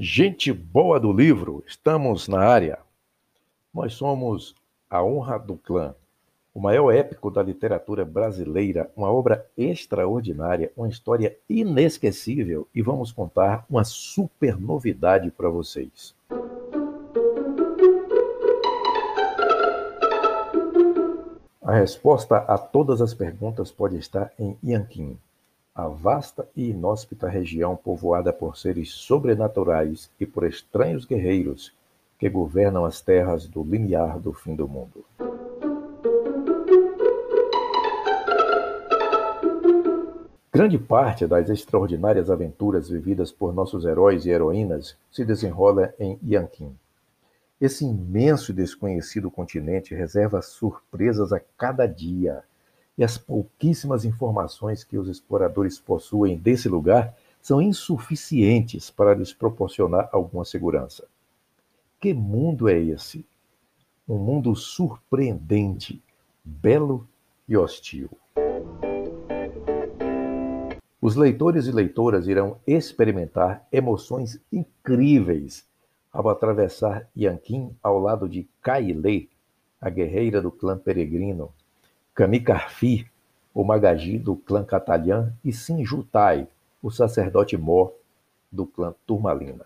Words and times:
Gente 0.00 0.52
boa 0.52 1.00
do 1.00 1.12
livro, 1.12 1.64
estamos 1.66 2.28
na 2.28 2.38
área. 2.38 2.78
Nós 3.74 3.94
somos 3.94 4.54
A 4.88 5.02
Honra 5.02 5.40
do 5.40 5.56
Clã, 5.56 5.92
o 6.54 6.60
maior 6.60 6.92
épico 6.92 7.32
da 7.32 7.42
literatura 7.42 8.04
brasileira, 8.04 8.88
uma 8.96 9.10
obra 9.10 9.44
extraordinária, 9.56 10.70
uma 10.76 10.88
história 10.88 11.36
inesquecível 11.50 12.68
e 12.72 12.80
vamos 12.80 13.10
contar 13.10 13.66
uma 13.68 13.82
super 13.82 14.56
novidade 14.56 15.32
para 15.32 15.48
vocês. 15.48 16.14
A 21.60 21.72
resposta 21.72 22.36
a 22.36 22.56
todas 22.56 23.02
as 23.02 23.12
perguntas 23.12 23.72
pode 23.72 23.96
estar 23.96 24.32
em 24.38 24.56
Yanqui 24.64 25.18
a 25.78 25.86
vasta 25.86 26.44
e 26.56 26.70
inóspita 26.70 27.28
região 27.28 27.76
povoada 27.76 28.32
por 28.32 28.58
seres 28.58 28.90
sobrenaturais 28.90 30.10
e 30.18 30.26
por 30.26 30.42
estranhos 30.42 31.04
guerreiros 31.04 31.72
que 32.18 32.28
governam 32.28 32.84
as 32.84 33.00
terras 33.00 33.46
do 33.46 33.62
limiar 33.62 34.18
do 34.18 34.32
fim 34.32 34.56
do 34.56 34.66
mundo. 34.66 35.04
Grande 40.52 40.78
parte 40.78 41.28
das 41.28 41.48
extraordinárias 41.48 42.28
aventuras 42.28 42.88
vividas 42.88 43.30
por 43.30 43.54
nossos 43.54 43.84
heróis 43.84 44.26
e 44.26 44.30
heroínas 44.30 44.96
se 45.12 45.24
desenrola 45.24 45.94
em 45.96 46.18
Yanqui. 46.28 46.68
Esse 47.60 47.84
imenso 47.84 48.50
e 48.50 48.54
desconhecido 48.54 49.30
continente 49.30 49.94
reserva 49.94 50.42
surpresas 50.42 51.32
a 51.32 51.38
cada 51.56 51.86
dia 51.86 52.42
e 52.98 53.04
as 53.04 53.16
pouquíssimas 53.16 54.04
informações 54.04 54.82
que 54.82 54.98
os 54.98 55.08
exploradores 55.08 55.78
possuem 55.78 56.36
desse 56.36 56.68
lugar 56.68 57.16
são 57.40 57.62
insuficientes 57.62 58.90
para 58.90 59.14
lhes 59.14 59.32
proporcionar 59.32 60.10
alguma 60.12 60.44
segurança. 60.44 61.06
Que 62.00 62.12
mundo 62.12 62.68
é 62.68 62.76
esse? 62.76 63.24
Um 64.08 64.18
mundo 64.18 64.54
surpreendente, 64.56 66.02
belo 66.44 67.06
e 67.48 67.56
hostil. 67.56 68.10
Os 71.00 71.14
leitores 71.14 71.66
e 71.66 71.72
leitoras 71.72 72.26
irão 72.26 72.58
experimentar 72.66 73.64
emoções 73.70 74.40
incríveis 74.52 75.64
ao 76.12 76.28
atravessar 76.28 77.08
Yanqin 77.16 77.76
ao 77.80 78.00
lado 78.00 78.28
de 78.28 78.48
Kaile, 78.60 79.30
a 79.80 79.88
guerreira 79.88 80.42
do 80.42 80.50
clã 80.50 80.76
peregrino, 80.76 81.52
Camicarfi, 82.18 83.06
o 83.54 83.62
Magagi 83.62 84.18
do 84.18 84.34
clã 84.34 84.64
Catalhã, 84.64 85.32
e 85.44 85.52
Sinjutai, 85.52 86.48
o 86.82 86.90
sacerdote 86.90 87.56
Mor 87.56 87.94
do 88.50 88.66
clã 88.66 88.92
Turmalina. 89.06 89.64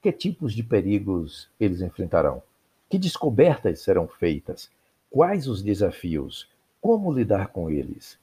Que 0.00 0.12
tipos 0.12 0.54
de 0.54 0.62
perigos 0.62 1.50
eles 1.58 1.80
enfrentarão? 1.80 2.44
Que 2.88 2.96
descobertas 2.96 3.80
serão 3.80 4.06
feitas? 4.06 4.70
Quais 5.10 5.48
os 5.48 5.64
desafios? 5.64 6.48
Como 6.80 7.12
lidar 7.12 7.48
com 7.48 7.68
eles? 7.68 8.16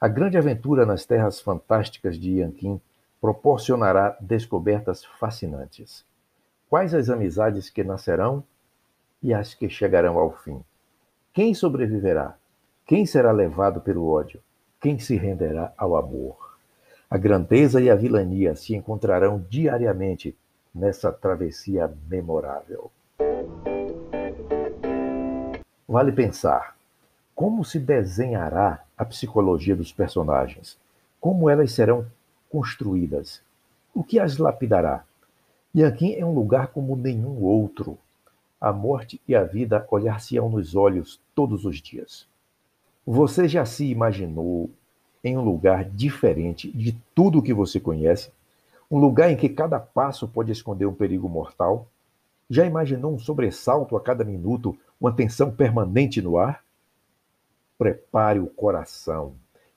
A 0.00 0.06
grande 0.06 0.38
aventura 0.38 0.86
nas 0.86 1.04
terras 1.04 1.40
fantásticas 1.40 2.16
de 2.16 2.38
Yanqin 2.38 2.80
proporcionará 3.20 4.16
descobertas 4.20 5.04
fascinantes. 5.04 6.04
Quais 6.70 6.94
as 6.94 7.10
amizades 7.10 7.68
que 7.68 7.82
nascerão 7.82 8.44
e 9.20 9.34
as 9.34 9.54
que 9.54 9.68
chegarão 9.68 10.16
ao 10.16 10.30
fim? 10.30 10.62
Quem 11.32 11.52
sobreviverá? 11.52 12.37
Quem 12.88 13.04
será 13.04 13.32
levado 13.32 13.82
pelo 13.82 14.08
ódio? 14.08 14.40
Quem 14.80 14.98
se 14.98 15.14
renderá 15.14 15.74
ao 15.76 15.94
amor? 15.94 16.56
A 17.10 17.18
grandeza 17.18 17.82
e 17.82 17.90
a 17.90 17.94
vilania 17.94 18.56
se 18.56 18.74
encontrarão 18.74 19.44
diariamente 19.50 20.34
nessa 20.74 21.12
travessia 21.12 21.94
memorável. 22.08 22.90
Vale 25.86 26.12
pensar 26.12 26.78
como 27.34 27.62
se 27.62 27.78
desenhará 27.78 28.82
a 28.96 29.04
psicologia 29.04 29.76
dos 29.76 29.92
personagens, 29.92 30.78
como 31.20 31.50
elas 31.50 31.72
serão 31.72 32.06
construídas, 32.48 33.42
o 33.94 34.02
que 34.02 34.18
as 34.18 34.38
lapidará. 34.38 35.04
Yanqui 35.76 36.16
é 36.18 36.24
um 36.24 36.32
lugar 36.32 36.68
como 36.68 36.96
nenhum 36.96 37.42
outro. 37.42 37.98
A 38.58 38.72
morte 38.72 39.20
e 39.28 39.34
a 39.34 39.44
vida 39.44 39.86
olhar-se-ão 39.90 40.48
nos 40.48 40.74
olhos 40.74 41.20
todos 41.34 41.66
os 41.66 41.82
dias. 41.82 42.26
Você 43.10 43.48
já 43.48 43.64
se 43.64 43.86
imaginou 43.86 44.68
em 45.24 45.34
um 45.34 45.40
lugar 45.40 45.82
diferente 45.82 46.70
de 46.70 46.92
tudo 47.14 47.40
que 47.40 47.54
você 47.54 47.80
conhece? 47.80 48.30
Um 48.90 48.98
lugar 48.98 49.30
em 49.30 49.36
que 49.36 49.48
cada 49.48 49.80
passo 49.80 50.28
pode 50.28 50.52
esconder 50.52 50.84
um 50.84 50.92
perigo 50.92 51.26
mortal? 51.26 51.88
Já 52.50 52.66
imaginou 52.66 53.14
um 53.14 53.18
sobressalto 53.18 53.96
a 53.96 54.00
cada 54.02 54.24
minuto, 54.26 54.76
uma 55.00 55.10
tensão 55.10 55.50
permanente 55.50 56.20
no 56.20 56.36
ar? 56.36 56.62
Prepare 57.78 58.40
o 58.40 58.46
coração. 58.46 59.32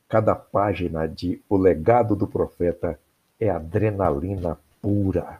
Cada 0.09 0.35
página 0.35 1.07
de 1.07 1.41
O 1.47 1.55
Legado 1.55 2.17
do 2.17 2.27
Profeta 2.27 2.99
é 3.39 3.49
adrenalina 3.49 4.59
pura. 4.81 5.39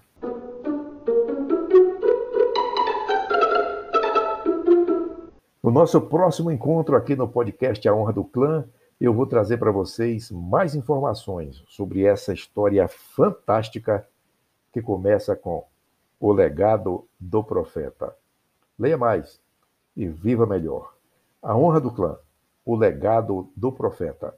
No 5.72 5.76
nosso 5.76 6.02
próximo 6.02 6.52
encontro 6.52 6.98
aqui 6.98 7.16
no 7.16 7.30
podcast 7.30 7.88
A 7.88 7.96
Honra 7.96 8.12
do 8.12 8.26
Clã, 8.26 8.66
eu 9.00 9.14
vou 9.14 9.26
trazer 9.26 9.56
para 9.56 9.72
vocês 9.72 10.30
mais 10.30 10.76
informações 10.76 11.64
sobre 11.66 12.04
essa 12.04 12.34
história 12.34 12.86
fantástica 12.90 14.06
que 14.74 14.82
começa 14.82 15.34
com 15.34 15.64
O 16.20 16.34
Legado 16.34 17.08
do 17.18 17.42
Profeta. 17.42 18.14
Leia 18.78 18.98
mais 18.98 19.40
e 19.96 20.06
viva 20.10 20.46
melhor. 20.46 20.94
A 21.42 21.56
Honra 21.56 21.80
do 21.80 21.90
Clã, 21.90 22.18
O 22.66 22.76
Legado 22.76 23.50
do 23.56 23.72
Profeta. 23.72 24.36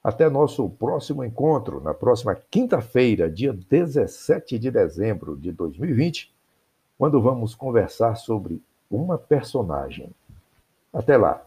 Até 0.00 0.30
nosso 0.30 0.70
próximo 0.70 1.24
encontro, 1.24 1.80
na 1.80 1.92
próxima 1.92 2.36
quinta-feira, 2.36 3.28
dia 3.28 3.52
17 3.52 4.60
de 4.60 4.70
dezembro 4.70 5.36
de 5.36 5.50
2020, 5.50 6.32
quando 6.96 7.20
vamos 7.20 7.52
conversar 7.52 8.14
sobre 8.14 8.62
uma 8.88 9.18
personagem 9.18 10.14
até 10.92 11.16
lá! 11.16 11.42